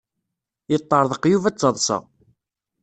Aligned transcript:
Yeṭṭeṛḍeq 0.71 1.23
Yuba 1.31 1.49
d 1.53 1.57
taḍsa. 1.57 1.97